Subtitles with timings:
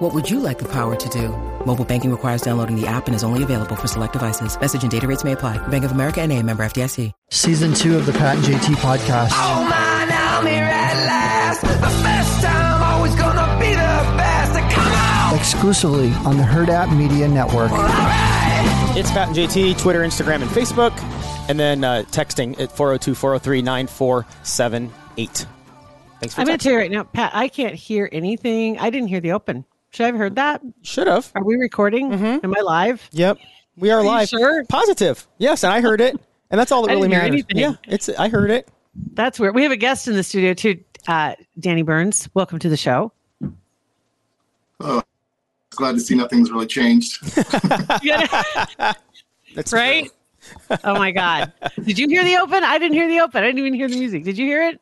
[0.00, 1.28] What would you like the power to do?
[1.66, 4.58] Mobile banking requires downloading the app and is only available for select devices.
[4.58, 5.58] Message and data rates may apply.
[5.68, 7.12] Bank of America and a member FDIC.
[7.28, 9.28] Season two of the Pat and JT podcast.
[9.34, 11.60] Oh man, I'm here at last.
[11.60, 14.74] The best time, always gonna be the best.
[14.74, 15.38] Come on!
[15.38, 17.70] Exclusively on the Hurrdat Media Network.
[18.96, 20.98] It's Pat and JT, Twitter, Instagram, and Facebook.
[21.50, 25.46] And then uh, texting at 402 403 9478.
[26.20, 28.78] Thanks for I'm going to tell you right now, Pat, I can't hear anything.
[28.78, 29.64] I didn't hear the open.
[29.90, 30.62] Should I have heard that?
[30.82, 31.30] Should have.
[31.34, 32.10] Are we recording?
[32.10, 32.44] Mm-hmm.
[32.44, 33.08] Am I live?
[33.12, 33.38] Yep.
[33.76, 34.28] We are, you live.
[34.28, 34.64] sure?
[34.66, 35.26] Positive.
[35.38, 36.16] Yes, and I heard it.
[36.50, 37.34] And that's all that I really didn't matters.
[37.34, 37.56] anything.
[37.58, 38.68] Yeah, it's I heard it.
[39.14, 39.54] That's weird.
[39.54, 42.28] We have a guest in the studio too, uh, Danny Burns.
[42.34, 43.12] Welcome to the show.
[44.80, 45.02] Oh,
[45.70, 47.22] glad to see nothing's really changed.
[49.54, 50.10] That's right?
[50.84, 51.52] oh my God.
[51.84, 52.64] Did you hear the open?
[52.64, 53.42] I didn't hear the open.
[53.42, 54.24] I didn't even hear the music.
[54.24, 54.80] Did you hear it?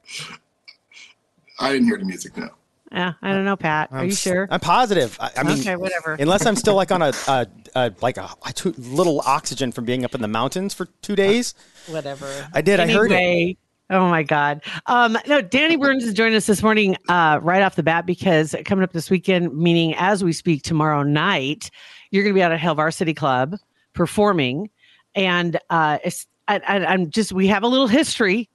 [1.61, 2.37] I didn't hear the music.
[2.37, 2.49] No.
[2.91, 3.91] Yeah, I don't know, Pat.
[3.93, 4.49] Are I'm you sure?
[4.51, 5.17] I'm positive.
[5.21, 6.15] I, I mean, Okay, whatever.
[6.15, 9.85] Unless I'm still like on a, a, a like a, a too little oxygen from
[9.85, 11.55] being up in the mountains for two days.
[11.87, 12.49] Whatever.
[12.55, 12.81] I did.
[12.81, 13.59] I heard it.
[13.91, 14.63] Oh my God.
[14.87, 18.55] Um, no, Danny Burns is joining us this morning uh, right off the bat because
[18.67, 21.71] coming up this weekend, meaning as we speak tomorrow night,
[22.11, 23.57] you're going to be out at Hail Varsity Club
[23.95, 24.69] performing.
[25.15, 28.51] And uh, it's, I, I, I'm just, we have a little history.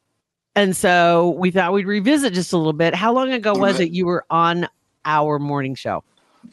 [0.56, 2.94] And so we thought we'd revisit just a little bit.
[2.94, 3.86] How long ago was Okay.
[3.86, 4.68] it you were on
[5.06, 6.04] our morning show?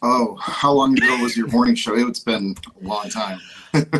[0.02, 1.94] Oh, how long ago was your morning show?
[2.08, 3.40] It's been a long time.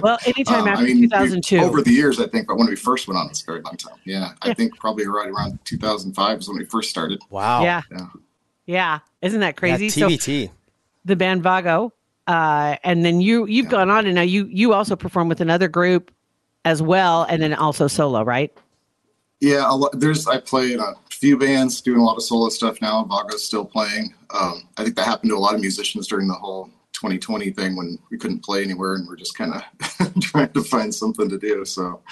[0.02, 1.58] Well, anytime Um, after we- 2002.
[1.58, 3.76] Over the years, I think, but when we first went on, it's a very long
[3.76, 3.94] time.
[4.04, 7.20] Yeah, I think probably right around 2005 is when we first started.
[7.30, 7.62] Wow.
[7.62, 7.82] yeah.
[7.92, 8.06] Yeah.
[8.66, 8.98] Yeah.
[9.22, 9.88] Isn't that Yeah, crazy?
[9.90, 10.50] So TBT.
[11.04, 11.92] the band Vago,
[12.26, 15.68] uh, and then you you've gone on and now you you also perform with another
[15.68, 16.10] group
[16.64, 18.52] as well, and then also solo, right?
[19.40, 22.80] Yeah, lot, there's I play in a few bands, doing a lot of solo stuff
[22.82, 23.04] now.
[23.04, 24.14] Vago's still playing.
[24.30, 27.76] Um, I think that happened to a lot of musicians during the whole 2020 thing
[27.76, 31.38] when we couldn't play anywhere and we're just kind of trying to find something to
[31.38, 31.64] do.
[31.64, 32.02] So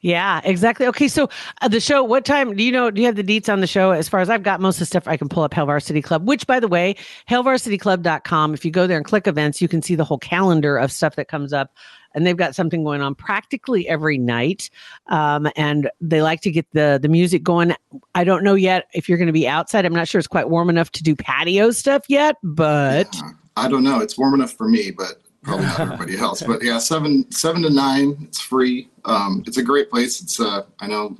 [0.00, 0.86] Yeah, exactly.
[0.86, 1.28] Okay, so
[1.62, 2.92] uh, the show, what time do you know?
[2.92, 3.90] Do you have the deets on the show?
[3.90, 6.00] As far as I've got most of the stuff, I can pull up Hail Varsity
[6.00, 6.94] Club, which, by the way,
[7.28, 8.54] hailvarsityclub.com.
[8.54, 11.16] If you go there and click events, you can see the whole calendar of stuff
[11.16, 11.72] that comes up.
[12.16, 14.70] And they've got something going on practically every night.
[15.08, 17.74] Um, and they like to get the the music going.
[18.14, 19.84] I don't know yet if you're going to be outside.
[19.84, 23.68] I'm not sure it's quite warm enough to do patio stuff yet, but uh, I
[23.68, 24.00] don't know.
[24.00, 26.42] It's warm enough for me, but probably not everybody else.
[26.42, 28.16] But yeah, seven seven to nine.
[28.22, 28.88] It's free.
[29.04, 30.20] Um, it's a great place.
[30.20, 31.16] It's uh, I know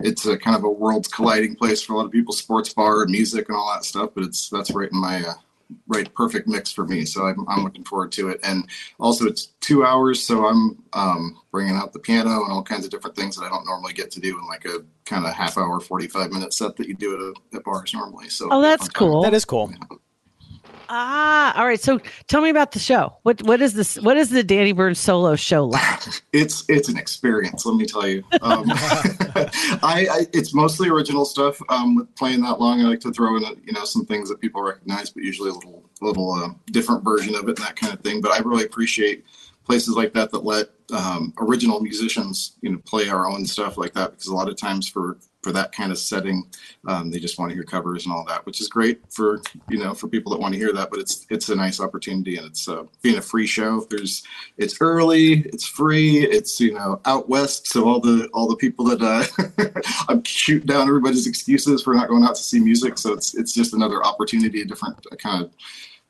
[0.00, 2.34] it's a kind of a worlds colliding place for a lot of people.
[2.34, 4.10] Sports bar, music, and all that stuff.
[4.14, 5.34] But it's that's right in my uh,
[5.86, 7.04] right perfect mix for me.
[7.04, 8.40] So I'm I'm looking forward to it.
[8.42, 8.68] And
[8.98, 12.90] also it's two hours, so I'm um, bringing out the piano and all kinds of
[12.90, 15.58] different things that I don't normally get to do in like a kind of half
[15.58, 18.28] hour, forty five minute set that you do at, a, at bars normally.
[18.28, 19.22] So oh, that's cool.
[19.22, 19.72] That is cool.
[20.88, 21.80] Ah, all right.
[21.80, 23.16] So tell me about the show.
[23.22, 23.96] What what is this?
[23.96, 26.00] What is the Danny Burns solo show like?
[26.32, 28.64] it's it's an experience let me tell you um,
[29.82, 33.36] I, I it's mostly original stuff um, with playing that long i like to throw
[33.36, 37.04] in you know some things that people recognize but usually a little little uh, different
[37.04, 39.24] version of it and that kind of thing but i really appreciate
[39.64, 43.94] places like that that let um, original musicians you know play our own stuff like
[43.94, 46.46] that because a lot of times for for that kind of setting.
[46.88, 49.78] Um, they just want to hear covers and all that which is great for you
[49.78, 52.46] know for people that want to hear that but it's it's a nice opportunity and
[52.46, 53.86] it's uh, being a free show.
[53.90, 54.24] There's
[54.58, 58.84] it's early it's free it's you know out west so all the all the people
[58.86, 63.12] that uh i'm shooting down everybody's excuses for not going out to see music so
[63.12, 65.50] it's it's just another opportunity a different kind of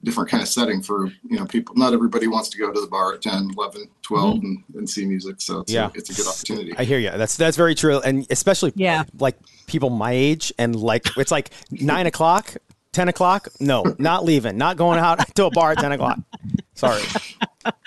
[0.05, 2.87] different kind of setting for you know people not everybody wants to go to the
[2.87, 5.87] bar at 10 11 12 and, and see music so it's, Yeah.
[5.87, 7.11] a, it's a good opportunity I hear you.
[7.11, 9.05] That's that's very true, and especially Yeah.
[9.19, 9.37] like
[9.67, 12.55] people my age, and like it's like nine o'clock,
[12.93, 13.49] ten o'clock.
[13.61, 16.19] No, not leaving, not going out to a bar at ten o'clock.
[16.75, 17.03] Sorry.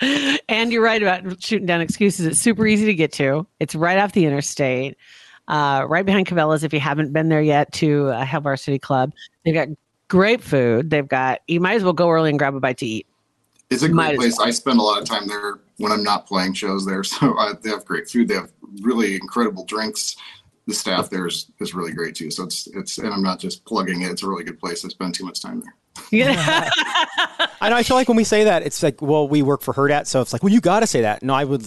[0.48, 2.26] and you're right about shooting down excuses.
[2.26, 3.46] It's super easy to get to.
[3.60, 4.96] It's right off the interstate,
[5.46, 6.64] uh, right behind Cabela's.
[6.64, 9.12] If you haven't been there yet, to uh, Hail Varsity Club,
[9.44, 9.68] they've got
[10.08, 10.90] great food.
[10.90, 13.06] They've got you might as well go early and grab a bite to eat.
[13.70, 14.48] it's a great place well.
[14.48, 17.52] i spend a lot of time there when i'm not playing shows there so I,
[17.62, 18.50] they have great food they have
[18.80, 20.16] really incredible drinks
[20.66, 23.64] the staff there is, is really great too so it's it's and i'm not just
[23.64, 25.74] plugging it it's a really good place i spend too much time there
[26.10, 26.70] Yeah.
[27.60, 27.76] I know.
[27.76, 30.20] I feel like when we say that, it's like, well, we work for Herd so
[30.20, 31.22] it's like, well, you got to say that.
[31.22, 31.64] No, I would.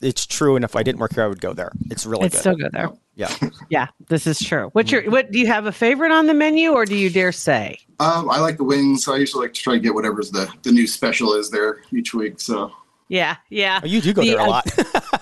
[0.00, 1.70] It's true, and if I didn't work here, I would go there.
[1.90, 2.40] It's really it's good.
[2.40, 2.90] still good there.
[3.16, 3.34] yeah.
[3.68, 4.70] Yeah, this is true.
[4.72, 7.32] What's your what do you have a favorite on the menu or do you dare
[7.32, 7.78] say?
[8.00, 9.04] Um, I like the wings.
[9.04, 11.82] So I usually like to try to get whatever's the, the new special is there
[11.92, 12.40] each week.
[12.40, 12.72] So
[13.08, 13.80] Yeah, yeah.
[13.82, 14.66] Oh, you do go The, there a uh, lot.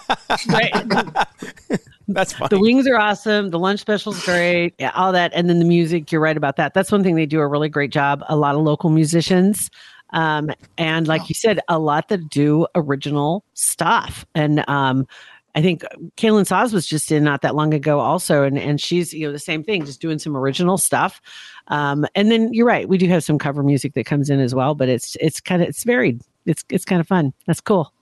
[0.48, 0.72] Right.
[2.08, 2.48] That's funny.
[2.48, 3.50] the wings are awesome.
[3.50, 4.74] The lunch special's great.
[4.78, 5.30] Yeah, all that.
[5.34, 6.72] And then the music, you're right about that.
[6.72, 8.24] That's one thing they do a really great job.
[8.28, 9.70] A lot of local musicians.
[10.10, 14.24] Um, and like you said, a lot that do original stuff.
[14.34, 15.06] And um,
[15.54, 15.82] I think
[16.16, 18.42] Kaylin Saz was just in not that long ago also.
[18.42, 21.20] And and she's, you know, the same thing, just doing some original stuff.
[21.66, 24.54] Um, and then you're right, we do have some cover music that comes in as
[24.54, 26.22] well, but it's it's kind of it's varied.
[26.46, 27.34] It's it's kind of fun.
[27.46, 27.92] That's cool.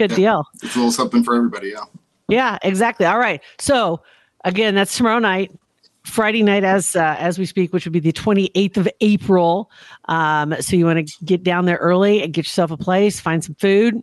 [0.00, 0.16] Good Yeah.
[0.16, 0.44] deal.
[0.62, 1.68] it's a little something for everybody.
[1.70, 1.84] Yeah.
[2.28, 3.06] Yeah, exactly.
[3.06, 3.40] All right.
[3.58, 4.00] So
[4.44, 5.50] again, that's tomorrow night,
[6.04, 9.70] Friday night as uh, as we speak, which would be the 28th of April.
[10.06, 13.44] Um, so you want to get down there early and get yourself a place, find
[13.44, 14.02] some food,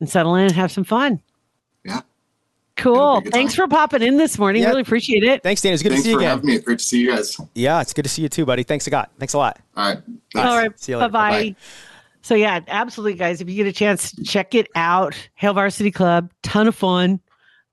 [0.00, 1.20] and settle in and have some fun.
[1.84, 2.02] Yeah.
[2.76, 2.94] Cool.
[2.94, 3.66] It'll be a good Thanks time.
[3.68, 4.62] for popping in this morning.
[4.62, 4.68] Yeah.
[4.68, 5.42] Really appreciate it.
[5.42, 5.72] Thanks, Dan.
[5.74, 6.28] It's good Thanks to see you again.
[6.30, 6.58] having me.
[6.58, 7.38] Great to see you guys.
[7.54, 8.62] Yeah, it's good to see you too, buddy.
[8.62, 9.10] Thanks a lot.
[9.18, 9.58] Thanks a lot.
[9.76, 9.98] All right.
[9.98, 10.02] All
[10.32, 10.54] Thanks.
[10.56, 10.80] right.
[10.80, 11.08] See you later.
[11.10, 11.56] Bye-bye.
[12.22, 13.40] So yeah, absolutely, guys.
[13.40, 15.14] If you get a chance, check it out.
[15.34, 17.20] Hail Varsity Club, ton of fun.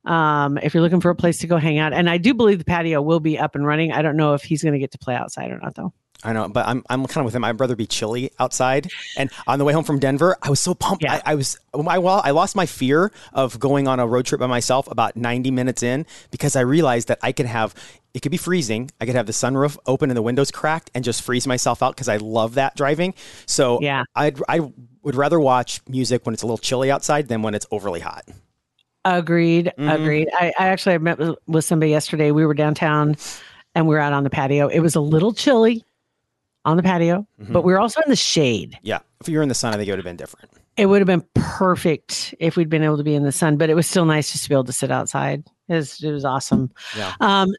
[0.05, 2.57] Um, if you're looking for a place to go hang out, and I do believe
[2.57, 3.91] the patio will be up and running.
[3.91, 5.93] I don't know if he's going to get to play outside or not, though.
[6.23, 7.45] I know, but I'm I'm kind of with him.
[7.45, 8.91] I'd rather be chilly outside.
[9.15, 11.03] And on the way home from Denver, I was so pumped.
[11.03, 11.21] Yeah.
[11.25, 14.39] I, I was I well, I lost my fear of going on a road trip
[14.39, 17.73] by myself about 90 minutes in because I realized that I could have
[18.13, 18.89] it could be freezing.
[18.99, 21.95] I could have the sunroof open and the windows cracked and just freeze myself out
[21.95, 23.13] because I love that driving.
[23.45, 24.03] So Yeah.
[24.15, 24.71] I'd I
[25.03, 28.25] would rather watch music when it's a little chilly outside than when it's overly hot.
[29.05, 29.71] Agreed.
[29.77, 29.93] Mhm.
[29.95, 30.27] Agreed.
[30.33, 32.31] I, I actually met with, with somebody yesterday.
[32.31, 33.15] We were downtown,
[33.75, 34.67] and we were out on the patio.
[34.67, 35.85] It was a little chilly
[36.65, 37.53] on the patio, Mm-hmm.
[37.53, 38.77] but we were also in the shade.
[38.81, 40.51] Yeah, if you were in the sun, I think it would have been different.
[40.75, 43.69] It would have been perfect if we'd been able to be in the sun, but
[43.69, 45.45] it was still nice just to be able to sit outside.
[45.69, 46.69] It was, it was awesome.
[46.97, 47.13] Yeah.
[47.21, 47.53] Um,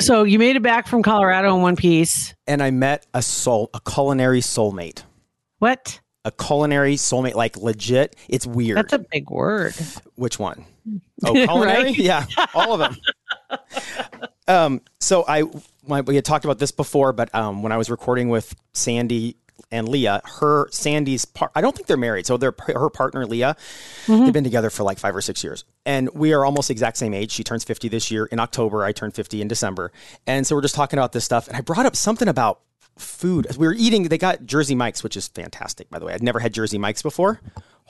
[0.00, 2.34] so you made it back from Colorado in one piece.
[2.46, 5.02] And I met a soul, a culinary soulmate.
[5.58, 6.00] What?
[6.24, 8.16] A culinary soulmate, like legit.
[8.28, 8.78] It's weird.
[8.78, 9.74] That's a big word.
[10.16, 10.64] Which one?
[11.24, 11.82] Oh, culinary?
[11.82, 11.98] Right?
[11.98, 12.24] Yeah,
[12.54, 13.58] all of them.
[14.48, 15.42] um, so I,
[15.84, 19.36] my, we had talked about this before, but um, when I was recording with Sandy
[19.70, 22.26] and Leah, her Sandy's part, I don't think they're married.
[22.26, 23.56] So they're her partner Leah.
[24.06, 24.24] Mm-hmm.
[24.24, 26.96] They've been together for like five or six years, and we are almost the exact
[26.96, 27.32] same age.
[27.32, 28.84] She turns fifty this year in October.
[28.84, 29.92] I turn fifty in December,
[30.26, 31.48] and so we're just talking about this stuff.
[31.48, 32.60] And I brought up something about
[32.96, 33.46] food.
[33.56, 34.04] We were eating.
[34.04, 36.14] They got Jersey Mike's, which is fantastic, by the way.
[36.14, 37.40] I'd never had Jersey Mike's before.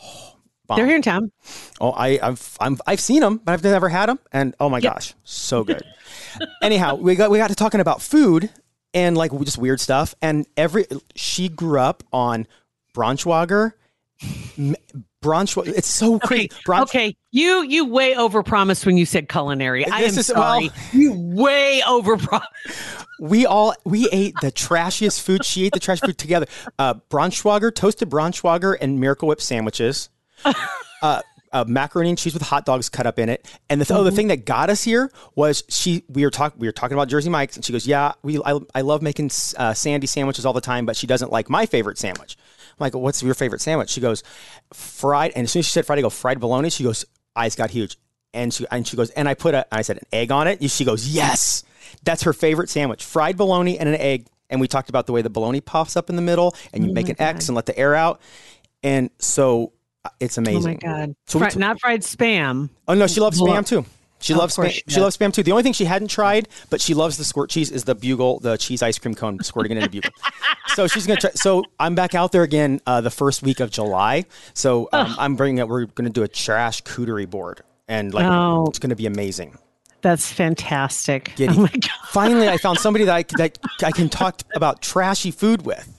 [0.03, 0.35] Oh,
[0.67, 0.77] bomb.
[0.77, 1.33] They're here in town.
[1.81, 4.81] Oh, I, I've I'm, I've seen them, but I've never had them, and oh my
[4.81, 5.83] gosh, so good.
[6.63, 8.51] Anyhow, we got we got to talking about food
[8.95, 12.47] and like just weird stuff, and every she grew up on
[12.95, 13.73] Braunschweiger.
[15.23, 16.45] Braunschweiger, it's so crazy.
[16.47, 17.17] Okay, Braun- okay.
[17.31, 19.87] You you way overpromised when you said culinary.
[19.87, 20.67] I am is- sorry.
[20.69, 22.45] well- you way overpromised.
[23.21, 25.45] we all we ate the trashiest food.
[25.45, 26.47] She ate the trash food together.
[26.79, 30.09] Uh, Braunschweiger, toasted Braunschweiger, and Miracle Whip sandwiches.
[31.03, 31.23] Uh,
[31.53, 33.47] uh, macaroni and cheese with hot dogs cut up in it.
[33.69, 36.05] And the th- oh, the thing that got us here was she.
[36.09, 36.59] We were talking.
[36.61, 38.39] We were talking about Jersey Mike's, and she goes, "Yeah, we.
[38.45, 41.67] I, I love making uh, Sandy sandwiches all the time, but she doesn't like my
[41.67, 44.23] favorite sandwich." I'm like, "What's your favorite sandwich?" She goes,
[44.73, 46.71] "Fried." And as soon as she said fried, I go fried bologna.
[46.71, 47.05] She goes,
[47.35, 47.97] eyes got huge,
[48.35, 49.67] and she and she goes, and I put a.
[49.73, 50.71] I said an egg on it.
[50.71, 51.65] She goes, "Yes."
[52.05, 54.27] That's her favorite sandwich: fried bologna and an egg.
[54.51, 56.93] And we talked about the way the bologna puffs up in the middle, and you
[56.93, 58.21] make an X and let the air out.
[58.83, 59.73] And so
[60.21, 60.63] it's Oh amazing.
[60.63, 61.15] my god!
[61.27, 62.71] So Fri- t- not fried spam.
[62.87, 63.85] Oh no, she loves spam too.
[64.21, 64.71] She loves spam.
[64.71, 65.45] she She, loves spam too.
[65.45, 68.41] The only thing she hadn't tried, but she loves the squirt cheese, is the bugle,
[68.41, 70.11] the cheese ice cream cone, squirting it in a bugle.
[70.75, 71.31] so she's gonna try.
[71.35, 74.25] So I'm back out there again uh, the first week of July.
[74.55, 75.69] So um, I'm bringing it.
[75.69, 78.67] We're gonna do a trash cootery board, and like Oh.
[78.67, 79.57] it's gonna be amazing.
[80.01, 81.33] That's fantastic.
[81.37, 81.55] Giddy.
[81.57, 81.91] Oh my god!
[82.09, 85.93] Finally, I found somebody that I that I can talk about trashy food with.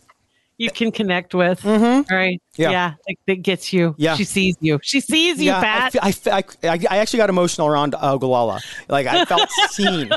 [0.60, 1.62] You can connect with.
[1.62, 2.14] Mm-hmm.
[2.14, 2.42] Right?
[2.58, 2.70] Yeah.
[2.72, 2.94] Yeah.
[3.08, 3.96] That, that gets you.
[3.98, 4.16] Yeah.
[4.16, 4.80] She sees you.
[4.84, 5.94] She sees you, I, Pat.
[5.94, 8.60] fe- I, fe- I, I, I actually got emotional around uh, Ogallala.
[8.90, 10.12] Like I felt seen.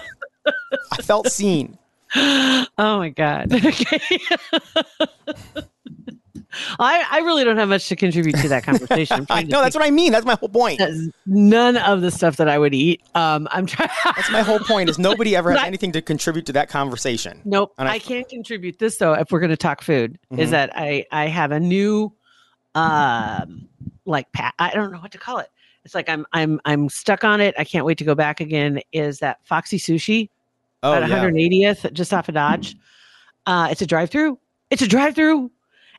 [0.45, 1.79] I felt seen.
[2.17, 3.53] oh my god.
[3.65, 4.19] Okay.
[6.83, 9.27] I I really don't have much to contribute to that conversation.
[9.31, 10.13] I know that's what I mean.
[10.13, 10.81] That's my whole point.
[11.27, 13.03] None of the stuff that I would eat.
[13.15, 13.89] Um, I'm trying.
[14.05, 14.91] That's my whole point.
[14.91, 17.41] Is nobody ever has anything to contribute to that conversation?
[17.45, 17.73] Nope.
[17.79, 19.13] And I- I, can't contribute this though.
[19.15, 20.39] If we're going to talk food, Mhm.
[20.39, 22.13] is that I I have a new,
[22.75, 23.69] um,
[24.05, 24.55] like pat.
[24.59, 25.49] I don't know what to call it.
[25.85, 27.55] It's like I'm I'm I'm stuck on it.
[27.59, 28.81] I can't wait to go back again.
[28.93, 30.29] Is that Foxy Sushi
[30.83, 31.25] Oh at yeah.
[31.25, 32.77] 180th just off of Dodge?
[33.47, 34.39] Uh, it's a drive-through,
[34.71, 35.51] It's a drive-through,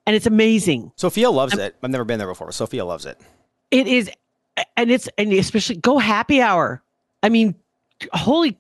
[0.06, 0.92] and it's amazing.
[0.96, 1.76] Sophia loves it.
[1.82, 2.52] I've never been there before.
[2.52, 3.20] Sophia loves it.
[3.72, 4.10] It is,
[4.78, 6.82] and it's and especially go happy hour.
[7.24, 7.56] I mean,
[8.14, 8.58] holy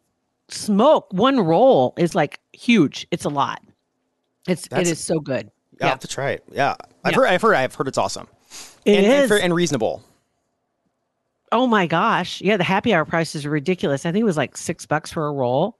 [0.49, 1.07] smoke!
[1.11, 3.07] One roll is like huge.
[3.11, 3.61] It's a lot.
[4.47, 5.51] It's That's- it is so good.
[5.79, 5.89] Yeah, Yeah.
[5.89, 6.43] have to try it.
[6.51, 7.17] Yeah, I've Yeah.
[7.17, 7.27] heard.
[7.27, 7.55] I've heard.
[7.55, 8.27] I've heard it's awesome.
[8.85, 9.29] It and, and, is.
[9.29, 10.03] fair- and reasonable.
[11.51, 12.41] Oh my gosh.
[12.41, 14.05] Yeah, the happy hour prices are ridiculous.
[14.05, 15.77] I think it was like six bucks for a roll.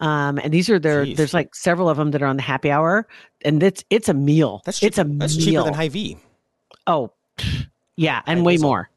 [0.00, 1.16] Um, and these are there, Jeez.
[1.16, 3.06] there's like several of them that are on the happy hour,
[3.44, 4.60] and it's it's a meal.
[4.64, 5.44] That's cheap, it's a that's meal.
[5.46, 6.18] cheaper than Hy-Vee.
[6.86, 7.12] Oh,
[7.96, 8.90] yeah, and I way more.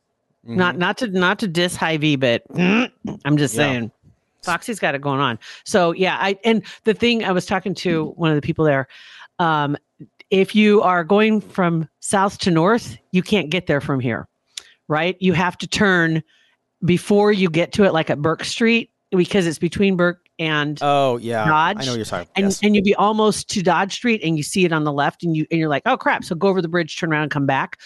[0.44, 3.58] Not not to not to diss Hy-Vee, but I'm just Yeah.
[3.58, 3.92] saying,
[4.44, 5.38] Foxy's got it going on.
[5.64, 8.88] So yeah, I and the thing I was talking to one of the people there.
[9.38, 9.78] Um,
[10.32, 14.28] if you are going from south to north, you can't get there from here,
[14.88, 15.16] right?
[15.20, 16.24] You have to turn
[16.86, 21.18] before you get to it, like at Burke Street, because it's between Burke and Oh
[21.18, 21.78] yeah, Dodge.
[21.82, 22.28] I know you're talking.
[22.36, 22.60] and yes.
[22.64, 25.36] and you'd be almost to Dodge Street and you see it on the left and
[25.36, 26.24] you and you're like, oh crap.
[26.24, 27.78] So go over the bridge, turn around and come back,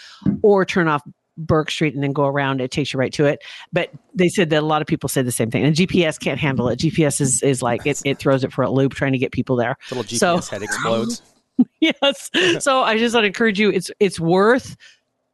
[0.42, 1.02] or turn off
[1.38, 2.62] Burke Street and then go around.
[2.62, 3.44] It takes you right to it.
[3.72, 5.64] But they said that a lot of people say the same thing.
[5.64, 6.78] And GPS can't handle it.
[6.80, 9.56] GPS is is like it, it throws it for a loop trying to get people
[9.56, 9.76] there.
[9.92, 11.22] Little GPS so- head explodes.
[11.80, 12.32] yes.
[12.60, 14.76] So I just want to encourage you, it's it's worth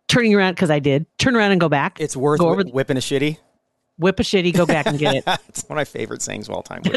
[0.09, 1.05] turning around because I did.
[1.17, 1.99] Turn around and go back.
[2.01, 3.37] It's worth Go whi- over the- whipping a shitty.
[3.99, 5.23] Whip a shitty, go back and get it.
[5.49, 6.81] it's one of my favorite sayings of all time.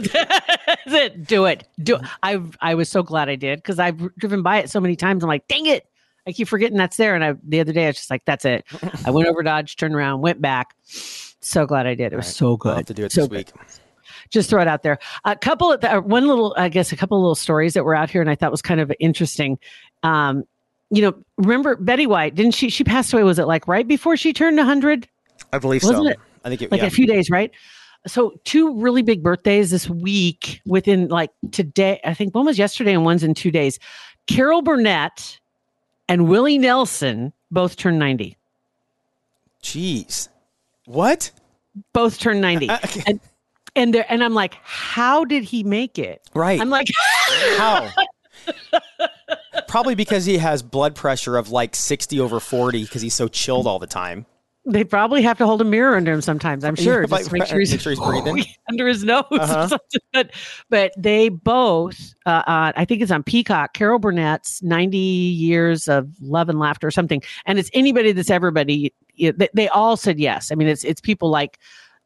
[0.87, 1.27] It.
[1.27, 1.67] Do it.
[1.83, 2.03] Do it.
[2.23, 5.23] I I was so glad I did because I've driven by it so many times.
[5.23, 5.87] I'm like, dang it.
[6.27, 7.15] I keep forgetting that's there.
[7.15, 8.65] And I the other day I was just like, that's it.
[9.05, 10.75] I went over Dodge, turned around, went back.
[10.85, 12.13] So glad I did.
[12.13, 12.35] It was Right.
[12.35, 12.77] so I'll good.
[12.77, 13.37] have to do it so this good.
[13.37, 13.53] week.
[14.31, 14.99] Just throw it out there.
[15.25, 17.85] A couple of the, uh, one little, I guess, a couple of little stories that
[17.85, 19.59] were out here, and I thought was kind of interesting.
[20.03, 20.45] Um,
[20.91, 22.35] you know, remember Betty White?
[22.35, 22.71] Didn't she?
[22.71, 23.23] She passed away.
[23.25, 25.09] Was it like right before she turned 100?
[25.53, 26.11] I believe Wasn't so.
[26.11, 26.19] it?
[26.45, 26.87] I think it, like yeah.
[26.87, 27.51] a few days, right?
[28.07, 32.01] So two really big birthdays this week within like today.
[32.05, 33.79] I think one was yesterday and one's in two days.
[34.27, 35.39] Carol Burnett
[36.09, 38.37] and Willie Nelson both turned 90.
[39.63, 40.29] Jeez,
[40.87, 41.31] what?
[41.93, 42.69] Both turned 90.
[42.69, 43.03] Uh, okay.
[43.07, 43.21] and
[43.75, 46.23] and there and I'm like, how did he make it?
[46.35, 46.61] Right?
[46.61, 46.87] I'm like,
[47.57, 47.89] How?
[49.69, 53.67] Probably because he has blood pressure of like 60 over 40 because he's so chilled
[53.67, 54.27] all the time.
[54.65, 56.65] They probably have to hold a mirror under him sometimes.
[56.65, 58.45] I'm sure, Yeah, just to make sure he's, make sure he's breathing.
[58.71, 59.63] under his nose Uh-huh.
[59.65, 60.01] or something.
[60.13, 60.31] But,
[60.71, 66.09] but they both, uh, uh, I think it's on Peacock, Carol Burnett's 90 Years of
[66.21, 67.23] Love and Laughter or something.
[67.47, 68.93] And it's anybody that's everybody.
[69.19, 70.51] They, they all said yes.
[70.53, 71.59] I mean, it's it's people like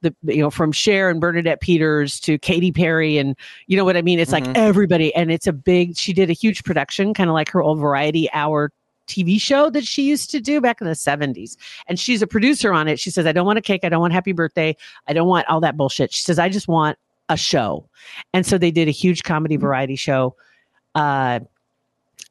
[0.03, 3.35] the you know from Cher and Bernadette Peters to Katy Perry and
[3.67, 4.19] you know what I mean.
[4.19, 4.47] It's Mhm.
[4.47, 5.97] like everybody, and it's a big.
[5.97, 8.73] She did a huge production, kind of like her old Variety Hour
[9.07, 11.57] TV show that she used to do back in the 70s.
[11.87, 12.99] And she's a producer on it.
[12.99, 13.81] She says, I don't want a cake.
[13.85, 14.77] I don't want happy birthday.
[15.07, 16.13] I don't want all that bullshit.
[16.13, 16.99] She says, I just want
[17.29, 17.89] a show.
[18.33, 20.37] And so they did a huge comedy variety show.
[20.95, 21.41] Uh,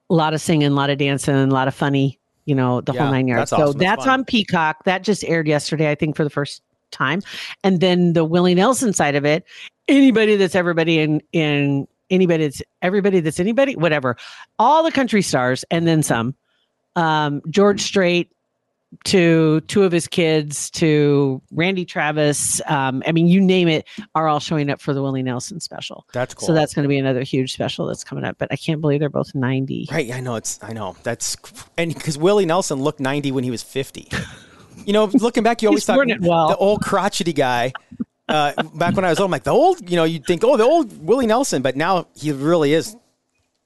[0.10, 2.94] a lot of singing, a lot of dancing, a lot of funny, you know, the
[2.94, 3.50] Yeah, whole nine yards.
[3.50, 3.74] that's so.
[3.74, 4.84] That's that's on Peacock.
[4.86, 7.22] That just aired yesterday, I think, for the first time.
[7.64, 9.44] And then the Willie Nelson side of it,
[9.88, 14.16] anybody that's everybody in in anybody that's everybody that's anybody, whatever.
[14.60, 16.36] All the country stars and then some.
[16.96, 18.32] Um, George Strait
[19.04, 22.62] to two of his kids to Randy Travis.
[22.68, 26.06] Um, I mean, you name it, are all showing up for the Willie Nelson special.
[26.14, 26.48] That's cool.
[26.48, 28.38] So that's going to be another huge special that's coming up.
[28.38, 29.90] But I can't believe they're both 90.
[29.92, 30.12] right.
[30.12, 30.60] I know it's.
[30.64, 31.36] I know that's
[31.78, 34.10] and because Willie Nelson looked 90 when he was 50.
[34.86, 36.50] You know, looking back, you always thought well.
[36.50, 37.74] the old crotchety guy.
[38.28, 39.90] Uh, back when I was old, I'm like the old.
[39.90, 42.96] You know, you'd think, oh, the old Willie Nelson, but now he really is.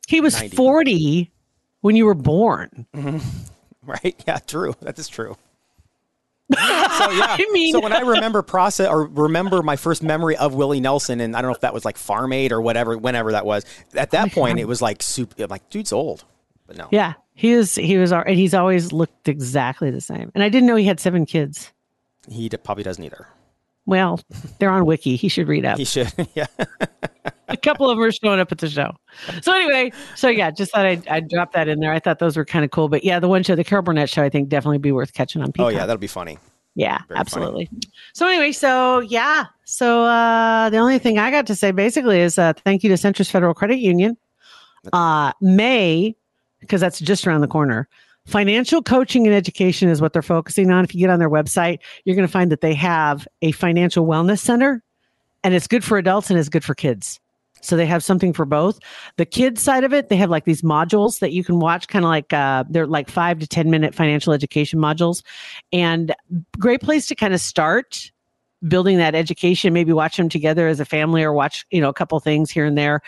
[0.07, 0.55] He was 90.
[0.55, 1.31] 40
[1.81, 2.85] when you were born.
[2.95, 3.17] Mm-hmm.
[3.81, 4.21] Right?
[4.27, 4.75] Yeah, true.
[4.81, 5.35] That is true.
[6.55, 6.57] So
[7.11, 7.27] yeah.
[7.29, 11.21] I mean- so when I remember process or remember my first memory of Willie Nelson,
[11.21, 13.65] and I don't know if that was like Farm Aid or whatever, whenever that was.
[13.95, 15.47] At that oh point, it was like super.
[15.47, 16.23] Like, dude's old,
[16.67, 16.87] but no.
[16.91, 17.75] Yeah, he is.
[17.75, 20.31] He was, and he's always looked exactly the same.
[20.35, 21.71] And I didn't know he had seven kids.
[22.27, 23.27] He d- probably doesn't either.
[23.85, 24.19] Well,
[24.59, 25.15] they're on Wiki.
[25.15, 25.77] He should read up.
[25.77, 26.11] He should.
[26.35, 26.47] yeah.
[27.49, 28.91] A couple of them are showing up at the show.
[29.41, 31.91] So anyway, so yeah, just thought I'd, I'd drop that in there.
[31.91, 32.87] I thought those were kind of cool.
[32.87, 35.41] But yeah, the one show, the Carol Burnett show, I think definitely be worth catching
[35.41, 36.37] on Oh yeah, that'll be funny.
[36.75, 37.69] Yeah, Very absolutely.
[38.13, 42.37] So anyway, so yeah, so uh, the only thing I got to say basically is
[42.37, 44.15] uh, thank you to Centris Federal Credit Union.
[44.93, 46.15] Uh, May,
[46.59, 47.87] because that's just around the corner.
[48.25, 50.83] Financial coaching and education is what they're focusing on.
[50.83, 54.05] If you get on their website, you're going to find that they have a financial
[54.05, 54.83] wellness center,
[55.43, 57.19] and it's good for adults and it's good for kids.
[57.61, 58.79] So they have something for both.
[59.17, 62.05] The kids side of it, they have like these modules that you can watch, kind
[62.05, 65.23] of like uh, they're like five to ten minute financial education modules,
[65.71, 66.15] and
[66.57, 68.11] great place to kind of start
[68.67, 69.73] building that education.
[69.73, 72.65] Maybe watch them together as a family, or watch you know a couple things here
[72.65, 73.01] and there,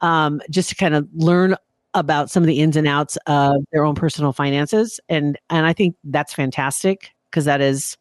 [0.00, 1.56] um, just to kind of learn
[1.94, 5.72] about some of the ins and outs of their own personal finances, and and I
[5.72, 7.96] think that's fantastic because that is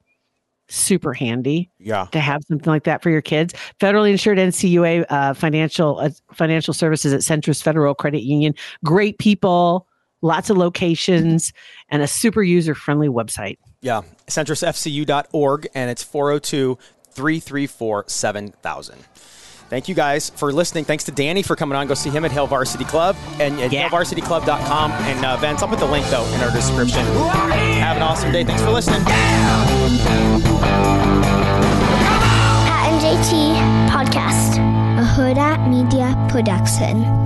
[0.69, 2.07] super handy Yeah.
[2.11, 3.53] to have something like that for your kids.
[3.79, 8.53] Federally insured NCUA uh, financial uh, financial services at Centris Federal Credit Union.
[8.83, 9.87] Great people,
[10.21, 11.51] lots of locations,
[11.89, 13.57] and a super user friendly website.
[13.81, 14.01] Yeah.
[14.27, 16.77] CentrisFCU.org, and it's 402
[17.11, 18.95] 334 7000.
[19.69, 20.85] Thank you guys for listening.
[20.85, 21.87] Thanks to Danny for coming on.
[21.87, 23.89] Go see him at Hail Varsity Club and at Yeah.
[23.89, 24.91] hailvarsityclub.com.
[24.91, 27.03] And uh, Vince, I'll put the link, though, in our description.
[27.05, 28.43] Have an awesome day.
[28.43, 29.01] Thanks for listening.
[32.67, 33.55] Pat and JT
[33.89, 34.57] Podcast,
[34.99, 37.22] a Hurrdat Media Production.